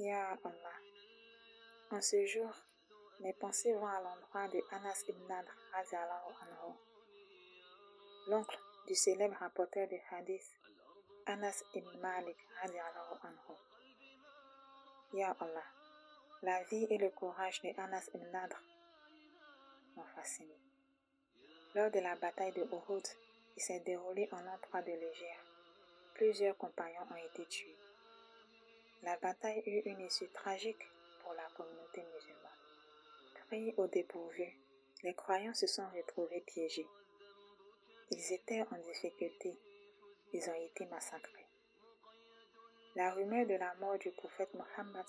[0.00, 0.78] Ya Allah.
[1.90, 2.50] En ce jour,
[3.20, 6.72] mes pensées vont à l'endroit de Anas ibn Nadr anhu,
[8.28, 10.56] l'oncle du célèbre rapporteur de hadith
[11.26, 13.56] Anas ibn Malik anhu.
[15.12, 15.68] Ya Allah,
[16.40, 18.58] la vie et le courage de Anas ibn Nadr
[19.96, 20.56] m'ont fasciné.
[21.74, 23.06] Lors de la bataille de Uhud,
[23.52, 25.44] qui s'est déroulée en l'an 3 de l'Égère,
[26.14, 27.76] plusieurs compagnons ont été tués.
[29.02, 30.90] La bataille eut une issue tragique
[31.22, 32.50] pour la communauté musulmane.
[33.46, 34.44] Pris au dépourvu,
[35.02, 36.86] les croyants se sont retrouvés piégés.
[38.10, 39.58] Ils étaient en difficulté.
[40.32, 41.46] Ils ont été massacrés.
[42.94, 45.06] La rumeur de la mort du prophète Mohammed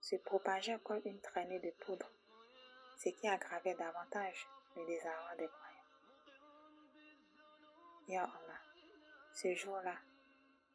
[0.00, 2.10] se propageait comme une traînée de poudre,
[2.98, 5.70] ce qui aggravait davantage le désarroi des croyants.
[8.08, 8.60] Ya Allah,
[9.32, 9.94] ce jour-là,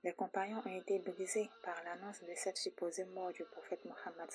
[0.05, 4.29] les compagnons ont été brisés par l'annonce de cette supposée mort du prophète Mohammed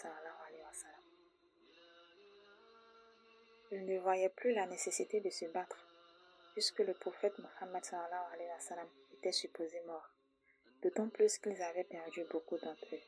[3.71, 5.87] Ils ne voyaient plus la nécessité de se battre,
[6.55, 7.85] puisque le prophète Mohammed
[9.13, 10.11] était supposé mort,
[10.83, 13.07] d'autant plus qu'ils avaient perdu beaucoup d'entre eux.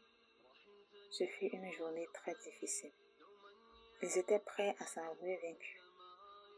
[1.11, 2.93] Ce fut une journée très difficile.
[4.03, 5.83] Ils étaient prêts à s'avouer vaincus.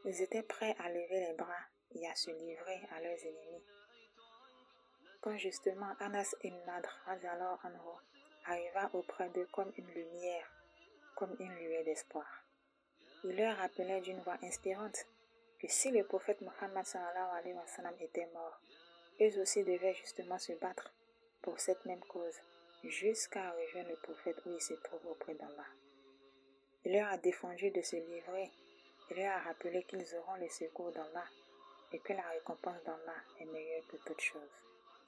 [0.05, 1.64] Ils étaient prêts à lever les bras
[1.95, 3.64] et à se livrer à leurs ennemis
[5.25, 7.00] quand justement Anas ibn Nadr
[8.44, 10.53] arriva auprès d'eux comme une lumière,
[11.14, 12.27] comme une lueur d'espoir.
[13.25, 15.06] Il leur rappelait d'une voix inspirante
[15.58, 16.84] que si le prophète Mohammed
[18.00, 18.61] était mort,
[19.22, 20.92] eux aussi devaient justement se battre
[21.41, 22.39] pour cette même cause
[22.84, 25.70] jusqu'à rejoindre le prophète où il se trouve auprès d'Allah.
[26.84, 28.50] Il leur a défendu de se livrer,
[29.11, 31.25] il leur a rappelé qu'ils auront le secours d'Allah
[31.92, 34.50] et que la récompense d'Allah est meilleure que toute chose.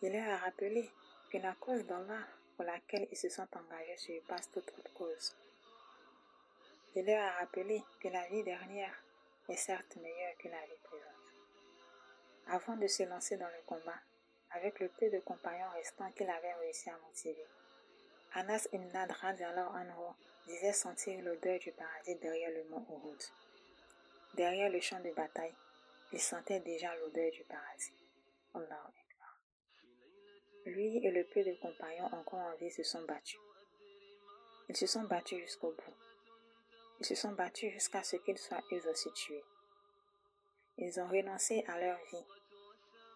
[0.03, 0.91] Il leur a rappelé
[1.31, 5.35] que la cause d'Allah pour laquelle ils se sont engagés surpasse toute autre cause.
[6.95, 8.95] Il leur a rappelé que la vie dernière
[9.49, 11.07] est certes meilleure que la vie présente.
[12.49, 14.01] Avant de se lancer dans le combat,
[14.51, 17.47] avec le peu de compagnons restants qu'il avait réussi à motiver,
[18.35, 20.13] Anas ibn Nadr anhu
[20.47, 23.23] disait sentir l'odeur du paradis derrière le mont Uhud.
[24.35, 25.55] Derrière le champ de bataille,
[26.13, 27.95] il sentait déjà l'odeur du paradis.
[30.67, 33.41] Lui et le peu de compagnons encore en vie se sont battus.
[34.69, 35.95] Ils se sont battus jusqu'au bout.
[37.01, 39.45] Ils se sont battus jusqu'à ce qu'ils soient eux aussi tués.
[40.79, 42.25] Ils ont renoncé à leur vie.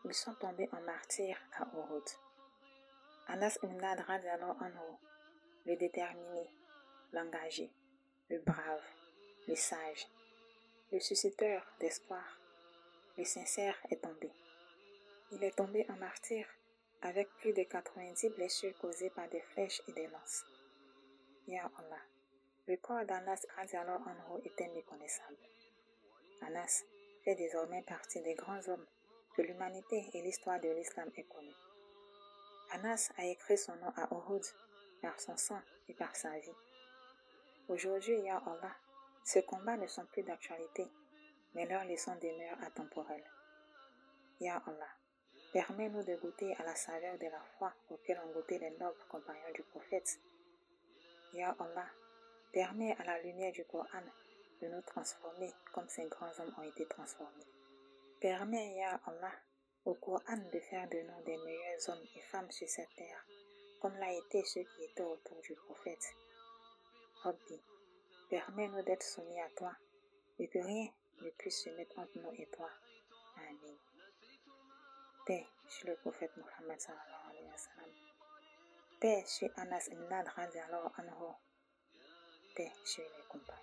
[0.05, 2.05] Ils sont tombés en martyrs à Uhud.
[3.29, 4.97] Anas ibn alors anhu,
[5.67, 6.51] le déterminé,
[7.13, 7.71] l'engagé,
[8.29, 8.83] le brave,
[9.47, 10.09] le sage,
[10.91, 12.39] le susciteur d'espoir,
[13.19, 14.31] le sincère est tombé.
[15.33, 16.47] Il est tombé en martyr
[17.03, 20.45] avec plus de 90 blessures causées par des flèches et des lances.
[21.47, 22.03] Ya Allah,
[22.67, 25.39] le corps d'Anas alors Anho était méconnaissable.
[26.43, 26.85] Anas
[27.25, 28.87] fait désormais partie des grands hommes
[29.35, 31.55] que l'humanité et l'histoire de l'islam est connue.
[32.73, 34.45] Anas a écrit son nom à Uhud
[35.03, 36.55] par son sang et par sa vie.
[37.69, 38.77] Aujourd'hui, Ya Allah,
[39.25, 40.87] ces combats ne sont plus d'actualité,
[41.55, 43.31] mais leurs leçons demeurent intemporelles.
[44.41, 45.00] Ya Allah,
[45.53, 49.53] Permets-nous de goûter à la saveur de la foi auquel ont goûté les nobles compagnons
[49.53, 50.21] du prophète.
[51.35, 51.89] Ya Allah,
[52.53, 54.03] permets à la lumière du Coran
[54.63, 57.49] de nous transformer comme ces grands hommes ont été transformés.
[58.21, 59.33] Permets, Ya Allah,
[59.85, 63.27] au Coran de faire de nous des meilleurs hommes et femmes sur cette terre,
[63.81, 66.15] comme l'a été ceux qui étaient autour du prophète.
[67.23, 67.61] Rabbi,
[68.29, 69.73] permets-nous d'être soumis à toi
[70.39, 70.89] et que rien
[71.23, 72.71] ne puisse se mettre entre nous et toi.
[73.37, 73.77] Amen.
[75.31, 77.91] Paix sur le prophète Mohammed sallallahu alayhi wa sallam.
[79.01, 81.29] Paix sur Anas ibn Lad radiallahu anhu.
[82.57, 83.61] Paix sur les compagnons.